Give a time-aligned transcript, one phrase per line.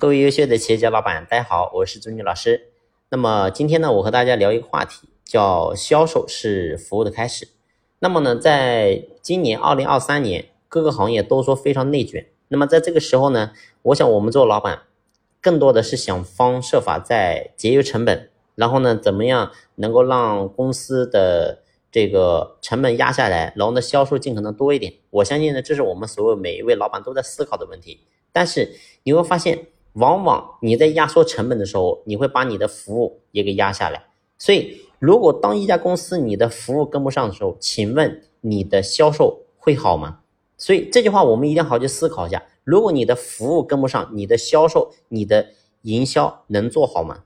[0.00, 2.70] 各位优秀的企业家老板，大家好，我是朱军老师。
[3.10, 7.46] 那么今天呢，我和大家聊一个话题，叫销售是服务的开始。
[7.98, 12.26] 那么呢，在今年二零二三年，各个行业都说非常内卷。
[12.48, 13.52] 那么在这个时候呢，
[13.82, 14.84] 我想我们做老板，
[15.42, 21.62] 更多的是想方设法在节约成本，然后呢，怎么样能够让公司的
[21.92, 24.94] 这个成本压下来，然后呢，销售尽可能多一点。
[25.10, 28.00] 我相信呢，这是我们所有每一位老板都在思考的问题。
[28.32, 28.72] 但是
[29.02, 29.66] 你会发现。
[29.94, 34.04] 往往你在压缩成本的时候，你会把你的服务也给压下来。
[34.38, 40.20] 所以，如果当一家公司你的服务跟不上的时候，请问你的销售会好吗？
[40.56, 42.42] 所以这句话我们一定要好好去思考一下。
[42.64, 45.48] 如果你的服务跟不上，你的销售、你的
[45.82, 47.24] 营销能做好吗？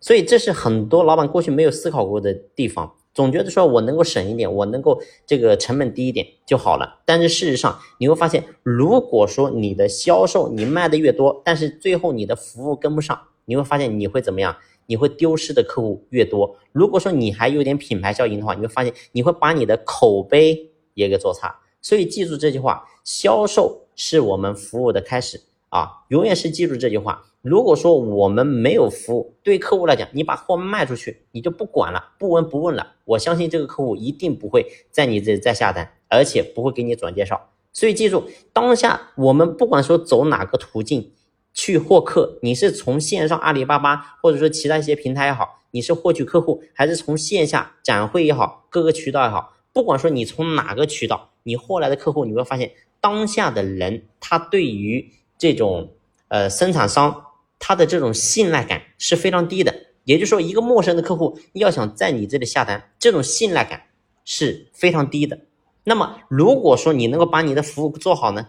[0.00, 2.94] 所以这是很多老板过去没有思考过的地方。
[3.18, 7.00] 总觉得说我能够省一点，我能够这个成本低一点就好了。
[7.04, 14.56] 但是事实上，你会发现，如果说你的销售你卖的越多，但是最后你的服务跟不上，你会发现你会怎么样？
[14.86, 16.56] 你会丢失的客户越多。
[16.70, 21.58] 如果说你还有点品牌效应的话，你会发现你会把你的口碑也给做差。
[21.82, 26.04] 所以记住这句话：销售是我们服务的开始啊！
[26.08, 27.24] 永远是记住这句话。
[27.40, 32.94] 如果说我们没有服务，对客户来讲，你把货卖出去，你就不管了，不闻不问了。
[33.04, 37.50] 我相信这个客户一定不会在你这里再下单，而且不会给你转介绍。
[37.72, 41.12] 所以记住，当下我们不管说走哪个途径
[41.54, 55.88] 去获客，你是从线上阿里巴巴，或者说其他一些平台也好，你是获取客户，还是从线下展会也好，各个渠道也好，不管说你从哪个渠道，你获来的客户，你会发现当下的人他对于这种
[56.28, 57.24] 呃生产商。
[57.60, 63.82] 他的这种信赖感是非常低的，也就是说，一个陌生的客户要想在你这里下单，这种信赖感
[64.24, 65.36] 是非常低的。
[65.82, 68.46] 那么，如果说你能够把你的服务做好呢，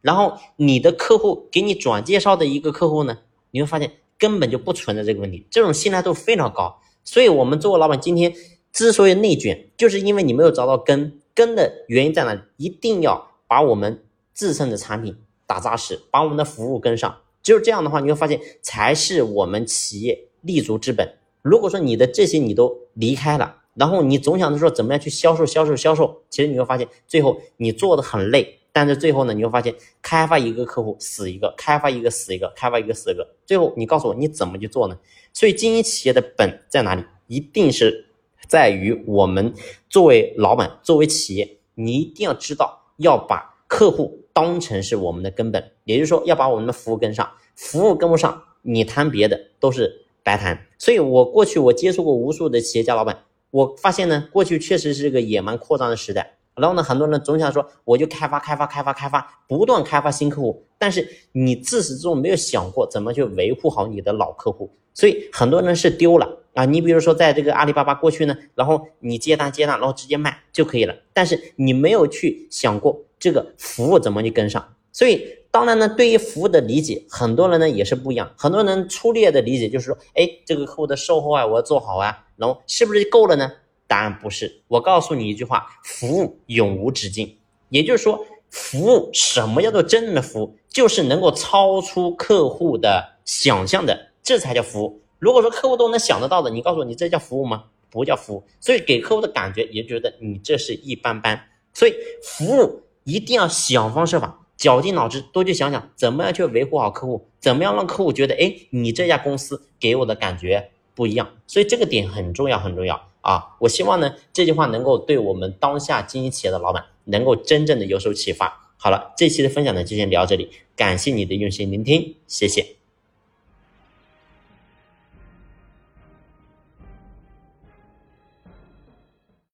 [0.00, 3.18] 然后你的客户给你转介绍的一个客户呢，
[3.50, 6.80] 你会发现根本就不存在这个问题，这种信赖度非常高。
[7.02, 8.32] 所以，我们作为老板，今天
[8.72, 12.40] 之所以内卷，就是因为你没有找到根，根的原因在哪里？
[12.58, 15.16] 一定要把我们自身的产品
[15.52, 17.14] 打扎实，把我们的服务跟上。
[17.42, 21.16] 只有这样的话，你会发现才是我们企业立足之本。
[21.42, 28.60] 如果说你的这些你都离开了，然后你总想着说怎么样去销售、销售、销售，其实你会发现最后你做的很累。
[28.72, 33.28] 但是最后呢，你会发现开发一个客户死一个，开发一个死一个，开发一个死一个。
[33.44, 34.96] 最后你告诉我你怎么去做呢？
[35.34, 37.04] 所以经营企业的本在哪里？
[37.26, 38.06] 一定是
[38.48, 39.52] 在于我们
[39.90, 44.21] 作为老板、作为企业，你一定要知道要把客户。
[44.32, 50.66] 当成是我们的根本，也就是说要把我们的服务跟上，服务跟不上，你谈别的都是白谈。
[50.78, 56.38] 所以我过去我接触过无数的企业家老板，我发现呢，过去确实是个野蛮扩张的时代。
[56.54, 66.66] 然后呢，很多人总想说，我就开发、开发、开发、开发，不断开发新客户，但是你自始至终没有想过怎么去维护好你的老客户，所以很多人是丢了啊。
[66.66, 73.00] 你比如说在这个阿里巴巴过去呢，然后你接单接单，然后直接卖就可以了，但是你没有去想过。
[73.22, 74.74] 这个服务怎么去跟上？
[74.90, 78.34] 所以当然呢，对于服务的理解，很多人呢也是不一样。
[78.36, 83.52] 很多人粗略的理解就是说，哎，这个客户的售后啊，我要做好啊，然后是不是就够了呢？
[83.86, 84.62] 答案不是。
[84.66, 87.38] 我告诉你一句话：服务永无止境。
[87.68, 90.56] 也就是说，服务什么叫做真正的服务？
[90.68, 95.00] 就是能够超出客户的想象的，这才叫服务。
[95.20, 97.66] 如果说客户都能想得到的，你告诉我，你这叫服务吗？
[97.88, 98.44] 不叫服务。
[98.58, 101.48] 所以给客户的感觉也觉得你这是一般般。
[101.72, 102.82] 所以服务。
[103.04, 111.28] 一定要想方设法，绞尽脑汁，多去想想怎么样去维护好客户，怎么样让客户觉得，哎，你这家公司给我的感觉不一样。
[111.46, 113.56] 所以这个点很重要，很重要啊！
[113.60, 118.70] 我希望呢，这句话能够对我们当下经营企业的老板能够真正的有所启发。
[118.76, 122.81] 好了，这期的分享呢就先聊到这里，感谢你的用心聆听，谢谢。